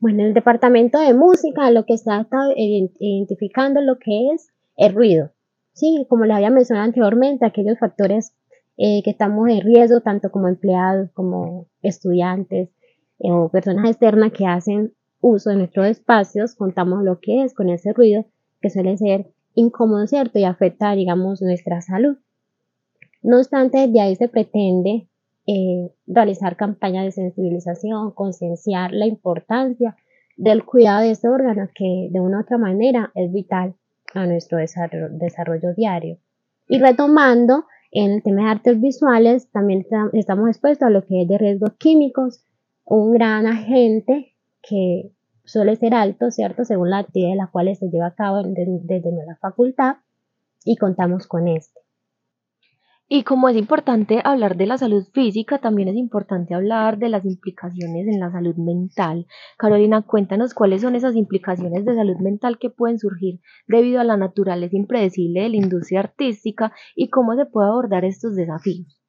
Bueno, 0.00 0.24
el 0.24 0.34
departamento 0.34 0.98
de 0.98 1.14
música 1.14 1.70
lo 1.70 1.84
que 1.84 1.94
está, 1.94 2.26
identificando 2.56 3.80
lo 3.80 3.98
que 3.98 4.30
es 4.32 4.48
el 4.76 4.92
ruido. 4.92 5.30
Sí, 5.72 6.04
como 6.08 6.24
les 6.24 6.34
había 6.36 6.50
mencionado 6.50 6.86
anteriormente, 6.86 7.46
aquellos 7.46 7.78
factores 7.78 8.34
eh, 8.76 9.02
que 9.04 9.10
estamos 9.10 9.48
en 9.48 9.60
riesgo, 9.60 10.00
tanto 10.00 10.32
como 10.32 10.48
empleados, 10.48 11.10
como 11.12 11.68
estudiantes 11.82 12.70
eh, 13.20 13.30
o 13.30 13.50
personas 13.50 13.88
externas 13.88 14.32
que 14.32 14.46
hacen 14.46 14.94
uso 15.20 15.50
de 15.50 15.56
nuestros 15.56 15.86
espacios, 15.86 16.56
contamos 16.56 17.04
lo 17.04 17.20
que 17.20 17.44
es 17.44 17.54
con 17.54 17.68
ese 17.68 17.92
ruido 17.92 18.24
que 18.60 18.70
suele 18.70 18.96
ser 18.96 19.30
incómodo, 19.54 20.06
¿cierto? 20.06 20.38
Y 20.38 20.44
afecta, 20.44 20.92
digamos, 20.92 21.42
nuestra 21.42 21.80
salud. 21.80 22.16
No 23.22 23.38
obstante, 23.38 23.88
de 23.88 24.00
ahí 24.00 24.16
se 24.16 24.28
pretende 24.28 25.08
eh, 25.46 25.90
realizar 26.06 26.56
campañas 26.56 27.04
de 27.04 27.12
sensibilización, 27.12 28.12
concienciar 28.12 28.92
la 28.92 29.06
importancia 29.06 29.96
del 30.36 30.64
cuidado 30.64 31.02
de 31.02 31.10
este 31.10 31.28
órgano 31.28 31.68
que 31.74 32.08
de 32.10 32.20
una 32.20 32.38
u 32.38 32.40
otra 32.42 32.56
manera 32.56 33.10
es 33.14 33.32
vital 33.32 33.74
a 34.14 34.26
nuestro 34.26 34.58
desarrollo, 34.58 35.74
diario. 35.76 36.18
Y 36.68 36.78
retomando, 36.78 37.64
en 37.90 38.12
el 38.12 38.22
tema 38.22 38.44
de 38.44 38.50
artes 38.50 38.80
visuales 38.80 39.50
también 39.50 39.84
estamos 40.12 40.48
expuestos 40.48 40.86
a 40.86 40.90
lo 40.90 41.04
que 41.04 41.22
es 41.22 41.28
de 41.28 41.36
riesgos 41.36 41.72
químicos, 41.78 42.44
un 42.84 43.12
gran 43.12 43.46
agente 43.46 44.34
que 44.62 45.10
suele 45.50 45.76
ser 45.76 45.94
alto, 45.94 46.30
¿cierto? 46.30 46.64
Según 46.64 46.90
la 46.90 46.98
actividad 46.98 47.30
de 47.30 47.36
la 47.36 47.48
cual 47.48 47.74
se 47.76 47.88
lleva 47.90 48.06
a 48.06 48.14
cabo 48.14 48.42
desde 48.42 49.12
nuestra 49.12 49.36
facultad 49.40 49.96
y 50.64 50.76
contamos 50.76 51.26
con 51.26 51.48
este. 51.48 51.80
Y 53.12 53.24
como 53.24 53.48
es 53.48 53.56
importante 53.56 54.20
hablar 54.22 54.56
de 54.56 54.66
la 54.66 54.78
salud 54.78 55.04
física, 55.12 55.58
también 55.58 55.88
es 55.88 55.96
importante 55.96 56.54
hablar 56.54 56.96
de 56.96 57.08
las 57.08 57.24
implicaciones 57.24 58.06
en 58.06 58.20
la 58.20 58.30
salud 58.30 58.54
mental. 58.54 59.26
Carolina, 59.58 60.02
cuéntanos 60.02 60.54
cuáles 60.54 60.82
son 60.82 60.94
esas 60.94 61.16
implicaciones 61.16 61.84
de 61.84 61.96
salud 61.96 62.18
mental 62.20 62.58
que 62.60 62.70
pueden 62.70 63.00
surgir 63.00 63.40
debido 63.66 64.00
a 64.00 64.04
la 64.04 64.16
naturaleza 64.16 64.76
impredecible 64.76 65.42
de 65.42 65.48
la 65.48 65.56
industria 65.56 65.98
artística 65.98 66.72
y 66.94 67.10
cómo 67.10 67.34
se 67.34 67.46
puede 67.46 67.66
abordar 67.66 68.04
estos 68.04 68.36
desafíos. 68.36 68.99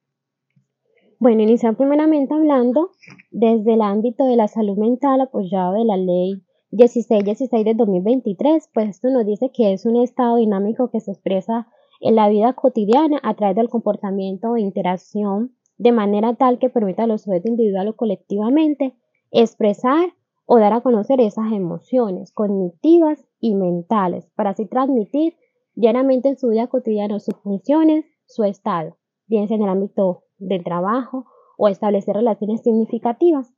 Bueno, 1.22 1.42
iniciar 1.42 1.76
primeramente 1.76 2.34
hablando 2.34 2.90
desde 3.30 3.74
el 3.74 3.82
ámbito 3.82 4.24
de 4.24 4.34
la 4.34 4.48
salud 4.48 4.76
mental 4.76 5.20
apoyado 5.20 5.74
de 5.74 5.84
la 5.84 5.96
ley 5.96 6.42
1616 6.72 7.64
de 7.64 7.74
2023, 7.74 8.68
pues 8.74 8.88
esto 8.88 9.08
nos 9.08 9.24
dice 9.24 9.52
que 9.54 9.72
es 9.72 9.86
un 9.86 10.02
estado 10.02 10.38
dinámico 10.38 10.90
que 10.90 10.98
se 10.98 11.12
expresa 11.12 11.68
en 12.00 12.16
la 12.16 12.28
vida 12.28 12.54
cotidiana 12.54 13.20
a 13.22 13.34
través 13.34 13.54
del 13.54 13.68
comportamiento 13.68 14.56
e 14.56 14.62
interacción 14.62 15.54
de 15.78 15.92
manera 15.92 16.34
tal 16.34 16.58
que 16.58 16.70
permita 16.70 17.04
a 17.04 17.06
los 17.06 17.22
sujetos 17.22 17.50
individual 17.52 17.86
o 17.86 17.94
colectivamente 17.94 18.96
expresar 19.30 20.14
o 20.44 20.58
dar 20.58 20.72
a 20.72 20.80
conocer 20.80 21.20
esas 21.20 21.52
emociones 21.52 22.32
cognitivas 22.32 23.24
y 23.38 23.54
mentales 23.54 24.28
para 24.34 24.50
así 24.50 24.66
transmitir 24.66 25.36
diariamente 25.76 26.30
en 26.30 26.36
su 26.36 26.48
vida 26.48 26.66
cotidiana 26.66 27.20
sus 27.20 27.36
funciones, 27.44 28.06
su 28.26 28.42
estado, 28.42 28.96
bien 29.28 29.46
sea 29.46 29.56
en 29.56 29.62
el 29.62 29.68
ámbito 29.68 30.24
del 30.46 30.64
trabajo 30.64 31.26
o 31.56 31.68
establecer 31.68 32.14
relaciones 32.14 32.62
significativas. 32.62 33.52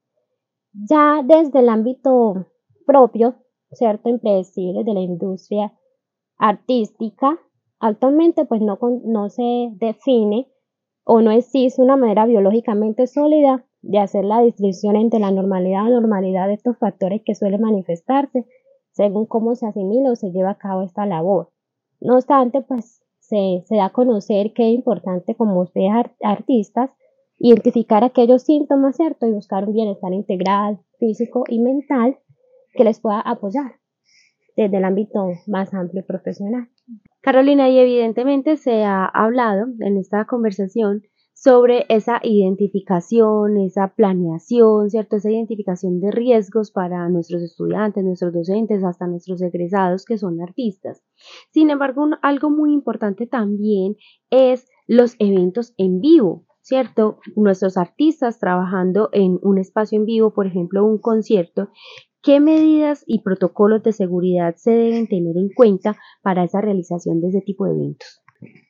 Ya 0.72 1.22
desde 1.24 1.60
el 1.60 1.68
ámbito 1.68 2.46
propio, 2.86 3.36
cierto, 3.72 4.08
impredecible 4.08 4.84
de 4.84 4.94
la 4.94 5.00
industria 5.00 5.72
artística, 6.36 7.38
Actualmente 7.86 8.46
pues 8.46 8.62
no, 8.62 8.78
no 9.04 9.28
se 9.28 9.68
define 9.72 10.48
o 11.04 11.20
no 11.20 11.32
existe 11.32 11.82
una 11.82 11.96
manera 11.96 12.24
biológicamente 12.24 13.06
sólida 13.06 13.66
de 13.82 13.98
hacer 13.98 14.24
la 14.24 14.40
distinción 14.40 14.96
entre 14.96 15.20
la 15.20 15.30
normalidad 15.30 15.82
o 15.82 15.86
anormalidad 15.88 16.46
de 16.46 16.54
estos 16.54 16.78
factores 16.78 17.20
que 17.26 17.34
suelen 17.34 17.60
manifestarse 17.60 18.46
según 18.92 19.26
cómo 19.26 19.54
se 19.54 19.66
asimila 19.66 20.12
o 20.12 20.16
se 20.16 20.30
lleva 20.30 20.52
a 20.52 20.56
cabo 20.56 20.82
esta 20.82 21.04
labor. 21.04 21.50
No 22.00 22.14
obstante, 22.14 22.62
pues 22.62 23.03
se, 23.28 23.64
da 23.70 23.86
a 23.86 23.92
conocer 23.92 24.52
que 24.52 24.68
es 24.68 24.74
importante 24.74 25.34
como 25.34 25.60
ustedes 25.60 25.90
artistas 26.22 26.90
identificar 27.38 28.04
aquellos 28.04 28.42
síntomas, 28.42 28.96
¿cierto? 28.96 29.26
Y 29.26 29.32
buscar 29.32 29.66
un 29.66 29.74
bienestar 29.74 30.12
integral, 30.12 30.78
físico 30.98 31.44
y 31.48 31.60
mental 31.60 32.18
que 32.72 32.84
les 32.84 33.00
pueda 33.00 33.20
apoyar 33.20 33.72
desde 34.56 34.76
el 34.76 34.84
ámbito 34.84 35.32
más 35.46 35.74
amplio 35.74 36.02
y 36.02 36.06
profesional. 36.06 36.68
Carolina, 37.20 37.68
y 37.68 37.78
evidentemente 37.78 38.56
se 38.56 38.84
ha 38.84 39.04
hablado 39.06 39.66
en 39.80 39.96
esta 39.96 40.26
conversación 40.26 41.02
sobre 41.34 41.84
esa 41.88 42.20
identificación, 42.22 43.58
esa 43.58 43.92
planeación, 43.94 44.88
¿cierto? 44.88 45.16
Esa 45.16 45.30
identificación 45.30 46.00
de 46.00 46.10
riesgos 46.10 46.70
para 46.70 47.08
nuestros 47.08 47.42
estudiantes, 47.42 48.04
nuestros 48.04 48.32
docentes, 48.32 48.82
hasta 48.82 49.06
nuestros 49.06 49.42
egresados 49.42 50.04
que 50.04 50.16
son 50.16 50.40
artistas. 50.40 51.02
Sin 51.50 51.70
embargo, 51.70 52.08
algo 52.22 52.50
muy 52.50 52.72
importante 52.72 53.26
también 53.26 53.96
es 54.30 54.68
los 54.86 55.16
eventos 55.18 55.74
en 55.76 56.00
vivo, 56.00 56.46
¿cierto? 56.62 57.18
Nuestros 57.36 57.76
artistas 57.76 58.38
trabajando 58.38 59.10
en 59.12 59.38
un 59.42 59.58
espacio 59.58 59.98
en 59.98 60.06
vivo, 60.06 60.32
por 60.32 60.46
ejemplo, 60.46 60.84
un 60.84 60.98
concierto, 60.98 61.68
¿Qué 62.24 62.40
medidas 62.40 63.04
y 63.06 63.20
protocolos 63.20 63.82
de 63.82 63.92
seguridad 63.92 64.54
se 64.56 64.70
deben 64.70 65.08
tener 65.08 65.36
en 65.36 65.50
cuenta 65.50 65.94
para 66.22 66.42
esa 66.42 66.62
realización 66.62 67.20
de 67.20 67.28
ese 67.28 67.42
tipo 67.42 67.66
de 67.66 67.72
eventos? 67.72 68.22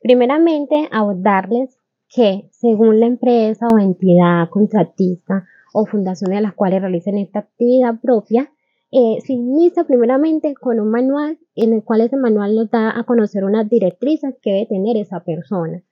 Primeramente, 0.03 0.89
abordarles 0.91 1.79
que 2.15 2.49
según 2.53 3.01
la 3.01 3.07
empresa 3.07 3.67
o 3.67 3.79
entidad 3.79 4.49
contratista 4.49 5.45
o 5.73 5.85
fundación 5.85 6.31
de 6.31 6.41
las 6.41 6.55
cuales 6.55 6.81
realicen 6.81 7.19
esta 7.19 7.41
actividad 7.41 8.01
propia, 8.01 8.53
eh, 8.93 9.19
se 9.27 9.33
inicia 9.33 9.83
primeramente 9.85 10.55
con 10.55 10.79
un 10.79 10.91
manual 10.91 11.39
en 11.57 11.73
el 11.73 11.83
cual 11.83 12.03
ese 12.03 12.17
manual 12.17 12.55
nos 12.55 12.71
da 12.71 12.97
a 12.97 13.03
conocer 13.03 13.43
unas 13.45 13.69
directrices 13.69 14.37
que 14.41 14.53
debe 14.53 14.67
tener 14.67 14.97
esa 14.97 15.25
persona 15.25 15.83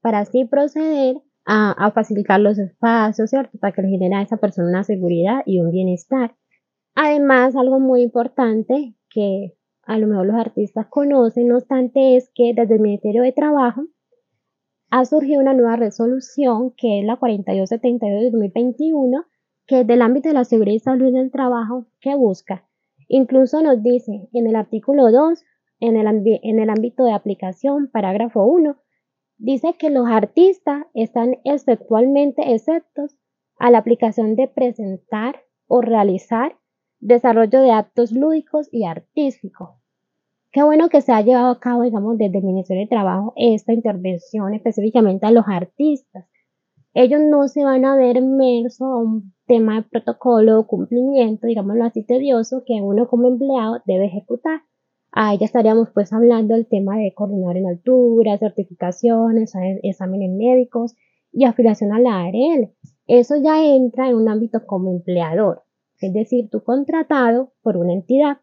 para 0.00 0.20
así 0.20 0.46
proceder 0.46 1.16
a, 1.44 1.72
a 1.72 1.90
facilitar 1.90 2.40
los 2.40 2.58
espacios, 2.58 3.28
¿cierto? 3.28 3.58
Para 3.58 3.74
que 3.74 3.82
le 3.82 3.88
genere 3.88 4.14
a 4.14 4.22
esa 4.22 4.38
persona 4.38 4.68
una 4.68 4.84
seguridad 4.84 5.42
y 5.44 5.60
un 5.60 5.70
bienestar. 5.70 6.34
Además, 6.94 7.54
algo 7.56 7.78
muy 7.80 8.00
importante 8.02 8.94
que 9.10 9.54
a 9.82 9.98
lo 9.98 10.06
mejor 10.06 10.26
los 10.26 10.36
artistas 10.36 10.86
conocen, 10.88 11.48
no 11.48 11.56
obstante, 11.56 12.16
es 12.16 12.30
que 12.34 12.52
desde 12.54 12.76
el 12.76 12.80
Ministerio 12.80 13.22
de 13.22 13.32
Trabajo 13.32 13.82
ha 14.90 15.04
surgido 15.04 15.40
una 15.40 15.54
nueva 15.54 15.76
resolución 15.76 16.72
que 16.76 17.00
es 17.00 17.04
la 17.04 17.16
4272 17.16 18.20
de 18.20 18.30
2021, 18.30 19.24
que 19.66 19.80
es 19.80 19.86
del 19.86 20.02
ámbito 20.02 20.28
de 20.28 20.34
la 20.34 20.44
seguridad 20.44 20.76
y 20.76 20.80
salud 20.80 21.12
del 21.12 21.30
trabajo, 21.30 21.86
que 22.00 22.14
busca. 22.14 22.66
Incluso 23.08 23.62
nos 23.62 23.82
dice 23.82 24.28
en 24.32 24.46
el 24.46 24.56
artículo 24.56 25.10
2, 25.10 25.44
en 25.80 25.96
el, 25.96 26.70
ámbito 26.70 27.04
de 27.04 27.12
aplicación, 27.12 27.88
parágrafo 27.92 28.44
1, 28.44 28.76
dice 29.36 29.76
que 29.78 29.90
los 29.90 30.08
artistas 30.08 30.86
están 30.94 31.36
exceptualmente 31.44 32.52
exceptos 32.52 33.16
a 33.58 33.70
la 33.70 33.78
aplicación 33.78 34.34
de 34.36 34.48
presentar 34.48 35.42
o 35.66 35.80
realizar 35.80 36.58
desarrollo 36.98 37.60
de 37.62 37.70
actos 37.70 38.10
lúdicos 38.10 38.68
y 38.72 38.84
artísticos. 38.84 39.77
Qué 40.50 40.62
bueno 40.62 40.88
que 40.88 41.02
se 41.02 41.12
ha 41.12 41.20
llevado 41.20 41.50
a 41.50 41.60
cabo, 41.60 41.82
digamos, 41.82 42.16
desde 42.16 42.38
el 42.38 42.44
Ministerio 42.44 42.82
de 42.82 42.88
Trabajo 42.88 43.32
esta 43.36 43.72
intervención 43.72 44.54
específicamente 44.54 45.26
a 45.26 45.30
los 45.30 45.44
artistas. 45.46 46.26
Ellos 46.94 47.20
no 47.20 47.48
se 47.48 47.64
van 47.64 47.84
a 47.84 47.96
ver 47.96 48.16
inmersos 48.16 48.80
a 48.80 48.96
un 48.96 49.34
tema 49.46 49.76
de 49.76 49.82
protocolo 49.82 50.60
o 50.60 50.66
cumplimiento, 50.66 51.46
digámoslo 51.46 51.84
así, 51.84 52.02
tedioso 52.02 52.62
que 52.66 52.80
uno 52.82 53.08
como 53.08 53.28
empleado 53.28 53.82
debe 53.84 54.06
ejecutar. 54.06 54.62
Ahí 55.12 55.38
ya 55.38 55.46
estaríamos 55.46 55.88
pues 55.92 56.12
hablando 56.12 56.54
del 56.54 56.66
tema 56.66 56.96
de 56.96 57.12
coordinar 57.14 57.56
en 57.56 57.66
altura, 57.66 58.38
certificaciones, 58.38 59.52
exámenes 59.82 60.30
médicos 60.30 60.94
y 61.32 61.44
afiliación 61.44 61.92
a 61.92 62.00
la 62.00 62.22
ARL. 62.22 62.72
Eso 63.06 63.36
ya 63.36 63.64
entra 63.64 64.08
en 64.08 64.16
un 64.16 64.28
ámbito 64.28 64.66
como 64.66 64.90
empleador 64.90 65.62
es 66.00 66.12
decir, 66.12 66.48
tú 66.50 66.62
contratado 66.62 67.52
por 67.62 67.76
una 67.76 67.92
entidad. 67.92 68.38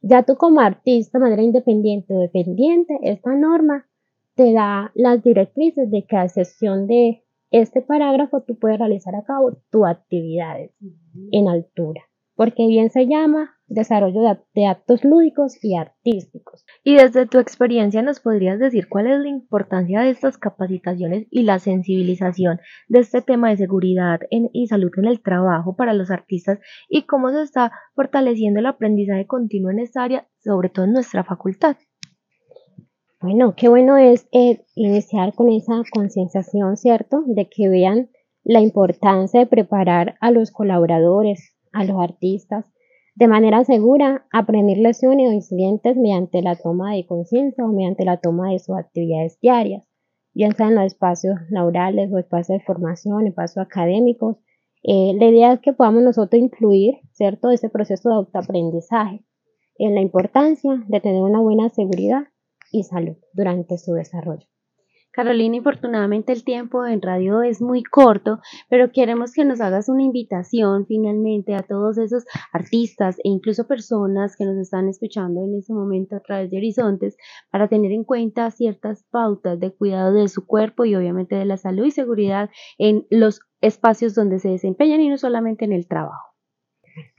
Ya 0.00 0.22
tú 0.22 0.36
como 0.36 0.60
artista 0.60 1.18
de 1.18 1.22
manera 1.22 1.42
independiente 1.42 2.14
o 2.14 2.20
dependiente, 2.20 2.98
esta 3.02 3.34
norma 3.34 3.86
te 4.34 4.52
da 4.52 4.92
las 4.94 5.22
directrices 5.22 5.90
de 5.90 6.04
que 6.04 6.16
a 6.16 6.24
excepción 6.24 6.86
de 6.86 7.24
este 7.50 7.82
parágrafo 7.82 8.42
tú 8.42 8.58
puedes 8.58 8.78
realizar 8.78 9.14
a 9.16 9.24
cabo 9.24 9.56
tus 9.70 9.86
actividades 9.86 10.70
en 11.32 11.48
altura, 11.48 12.02
porque 12.38 12.68
bien 12.68 12.88
se 12.88 13.08
llama 13.08 13.56
desarrollo 13.66 14.20
de, 14.54 14.66
actos 14.66 15.04
lúdicos 15.04 15.58
y 15.60 15.76
artísticos. 15.76 16.64
Y 16.84 16.94
desde 16.94 17.26
tu 17.26 17.40
experiencia 17.40 18.00
nos 18.00 18.20
podrías 18.20 18.60
decir 18.60 18.88
cuál 18.88 19.08
es 19.08 19.18
la 19.18 19.28
importancia 19.28 20.02
de 20.02 20.10
estas 20.10 20.38
capacitaciones 20.38 21.26
y 21.32 21.42
la 21.42 21.58
sensibilización 21.58 22.60
de 22.86 23.00
este 23.00 23.22
tema 23.22 23.50
de 23.50 23.56
seguridad 23.56 24.20
y 24.30 24.68
salud 24.68 24.92
en 24.98 25.06
el 25.06 25.20
trabajo 25.20 25.74
para 25.74 25.94
los 25.94 26.12
artistas 26.12 26.60
y 26.88 27.06
cómo 27.06 27.32
se 27.32 27.42
está 27.42 27.72
fortaleciendo 27.96 28.60
el 28.60 28.66
aprendizaje 28.66 29.26
continuo 29.26 29.72
en 29.72 29.80
esta 29.80 30.04
área, 30.04 30.28
sobre 30.38 30.68
todo 30.68 30.84
en 30.84 30.92
nuestra 30.92 31.24
facultad. 31.24 31.76
Bueno, 33.20 33.54
qué 33.56 33.68
bueno 33.68 33.96
es 33.96 34.28
eh, 34.30 34.64
iniciar 34.76 35.34
con 35.34 35.50
esa 35.50 35.82
concienciación, 35.92 36.76
¿cierto? 36.76 37.24
De 37.26 37.48
que 37.48 37.68
vean 37.68 38.10
la 38.44 38.60
importancia 38.60 39.40
de 39.40 39.46
preparar 39.46 40.14
a 40.20 40.30
los 40.30 40.52
colaboradores, 40.52 41.57
a 41.78 41.84
los 41.84 42.00
artistas, 42.00 42.66
de 43.14 43.28
manera 43.28 43.64
segura 43.64 44.26
a 44.32 44.46
prevenir 44.46 44.78
lesiones 44.78 45.28
o 45.28 45.32
incidentes 45.32 45.96
mediante 45.96 46.42
la 46.42 46.56
toma 46.56 46.94
de 46.94 47.06
conciencia 47.06 47.64
o 47.64 47.68
mediante 47.68 48.04
la 48.04 48.18
toma 48.18 48.50
de 48.50 48.58
sus 48.58 48.76
actividades 48.76 49.38
diarias, 49.40 49.84
ya 50.34 50.50
sea 50.52 50.68
en 50.68 50.76
los 50.76 50.84
espacios 50.84 51.36
laborales 51.50 52.12
o 52.12 52.18
espacios 52.18 52.58
de 52.58 52.64
formación, 52.64 53.26
espacios 53.26 53.64
académicos. 53.64 54.36
Eh, 54.82 55.12
la 55.18 55.26
idea 55.26 55.52
es 55.52 55.60
que 55.60 55.72
podamos 55.72 56.02
nosotros 56.02 56.40
incluir, 56.40 56.94
¿cierto?, 57.12 57.50
ese 57.50 57.68
proceso 57.68 58.08
de 58.08 58.14
autoaprendizaje 58.16 59.24
en 59.78 59.94
la 59.94 60.00
importancia 60.00 60.84
de 60.86 61.00
tener 61.00 61.22
una 61.22 61.40
buena 61.40 61.68
seguridad 61.70 62.24
y 62.72 62.84
salud 62.84 63.16
durante 63.32 63.78
su 63.78 63.94
desarrollo. 63.94 64.46
Carolina, 65.10 65.56
infortunadamente 65.56 66.32
el 66.32 66.44
tiempo 66.44 66.86
en 66.86 67.02
radio 67.02 67.42
es 67.42 67.60
muy 67.60 67.82
corto, 67.82 68.40
pero 68.68 68.92
queremos 68.92 69.32
que 69.32 69.44
nos 69.44 69.60
hagas 69.60 69.88
una 69.88 70.02
invitación 70.02 70.86
finalmente 70.86 71.54
a 71.54 71.62
todos 71.62 71.98
esos 71.98 72.24
artistas 72.52 73.18
e 73.18 73.28
incluso 73.28 73.66
personas 73.66 74.36
que 74.36 74.44
nos 74.44 74.56
están 74.58 74.88
escuchando 74.88 75.42
en 75.44 75.56
este 75.58 75.72
momento 75.72 76.16
a 76.16 76.20
través 76.20 76.50
de 76.50 76.58
Horizontes 76.58 77.16
para 77.50 77.68
tener 77.68 77.90
en 77.90 78.04
cuenta 78.04 78.50
ciertas 78.50 79.04
pautas 79.10 79.58
de 79.58 79.74
cuidado 79.74 80.12
de 80.12 80.28
su 80.28 80.46
cuerpo 80.46 80.84
y 80.84 80.94
obviamente 80.94 81.34
de 81.34 81.46
la 81.46 81.56
salud 81.56 81.86
y 81.86 81.90
seguridad 81.90 82.50
en 82.76 83.06
los 83.10 83.40
espacios 83.60 84.14
donde 84.14 84.38
se 84.38 84.50
desempeñan 84.50 85.00
y 85.00 85.08
no 85.08 85.18
solamente 85.18 85.64
en 85.64 85.72
el 85.72 85.88
trabajo. 85.88 86.34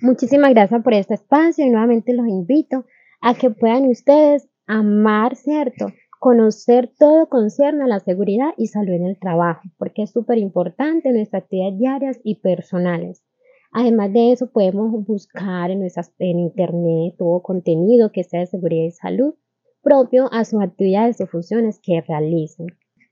Muchísimas 0.02 0.52
gracias 0.52 0.84
por 0.84 0.93
este 0.93 1.15
espacio 1.15 1.65
y 1.65 1.69
nuevamente 1.69 2.13
los 2.13 2.28
invito 2.28 2.86
a 3.21 3.34
que 3.34 3.49
puedan 3.49 3.88
ustedes 3.88 4.47
amar, 4.67 5.36
¿cierto? 5.36 5.88
Conocer 6.19 6.91
todo 6.99 7.27
concierne 7.29 7.86
a 7.86 7.88
la 7.88 8.01
seguridad 8.01 8.49
y 8.58 8.67
salud 8.67 8.93
en 8.93 9.05
el 9.05 9.17
trabajo, 9.17 9.62
porque 9.77 10.03
es 10.03 10.12
súper 10.12 10.38
importante 10.38 11.08
en 11.08 11.15
nuestras 11.15 11.43
actividades 11.43 11.79
diarias 11.79 12.19
y 12.25 12.36
personales. 12.36 13.23
Además 13.71 14.12
de 14.12 14.34
eso, 14.34 14.51
podemos 14.51 14.91
buscar 15.05 15.71
en, 15.71 15.79
nuestras, 15.79 16.13
en 16.19 16.39
Internet 16.39 17.15
todo 17.17 17.41
contenido 17.41 18.12
que 18.12 18.25
sea 18.25 18.41
de 18.41 18.47
seguridad 18.47 18.84
y 18.84 18.91
salud 18.91 19.36
propio 19.82 20.27
a 20.34 20.43
sus 20.43 20.62
actividades 20.62 21.21
o 21.21 21.27
funciones 21.27 21.79
que 21.82 22.01
realicen. 22.01 22.67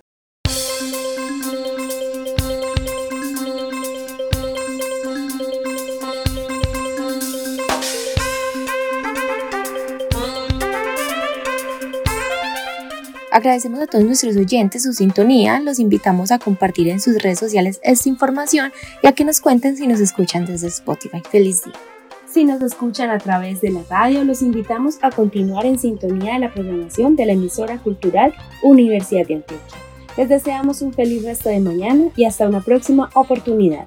Agradecemos 13.31 13.79
a 13.79 13.87
todos 13.87 14.03
nuestros 14.03 14.35
oyentes 14.35 14.83
su 14.83 14.91
sintonía, 14.91 15.61
los 15.61 15.79
invitamos 15.79 16.31
a 16.31 16.39
compartir 16.39 16.89
en 16.89 16.99
sus 16.99 17.23
redes 17.23 17.39
sociales 17.39 17.79
esta 17.81 18.09
información 18.09 18.73
y 19.01 19.07
a 19.07 19.13
que 19.13 19.23
nos 19.23 19.39
cuenten 19.39 19.77
si 19.77 19.87
nos 19.87 20.01
escuchan 20.01 20.45
desde 20.45 20.67
Spotify. 20.67 21.23
Feliz 21.31 21.63
día. 21.63 21.90
Si 22.31 22.45
nos 22.45 22.61
escuchan 22.61 23.09
a 23.09 23.17
través 23.17 23.59
de 23.59 23.71
la 23.71 23.81
radio, 23.89 24.23
los 24.23 24.41
invitamos 24.41 24.99
a 25.01 25.09
continuar 25.09 25.65
en 25.65 25.77
sintonía 25.77 26.35
de 26.35 26.39
la 26.39 26.53
programación 26.53 27.17
de 27.17 27.25
la 27.25 27.33
emisora 27.33 27.77
cultural 27.79 28.33
Universidad 28.63 29.27
de 29.27 29.35
Antioquia. 29.35 29.77
Les 30.15 30.29
deseamos 30.29 30.81
un 30.81 30.93
feliz 30.93 31.25
resto 31.25 31.49
de 31.49 31.59
mañana 31.59 32.05
y 32.15 32.23
hasta 32.23 32.47
una 32.47 32.61
próxima 32.61 33.09
oportunidad. 33.15 33.85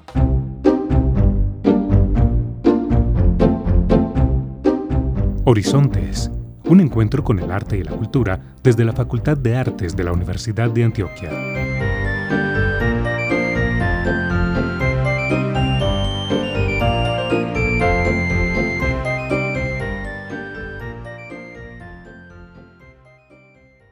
Horizontes, 5.45 6.29
un 6.65 6.81
encuentro 6.81 7.23
con 7.23 7.39
el 7.39 7.49
arte 7.49 7.79
y 7.79 7.83
la 7.83 7.93
cultura 7.93 8.39
desde 8.61 8.85
la 8.85 8.93
Facultad 8.93 9.37
de 9.37 9.55
Artes 9.55 9.95
de 9.95 10.03
la 10.03 10.11
Universidad 10.11 10.69
de 10.69 10.83
Antioquia. 10.83 11.74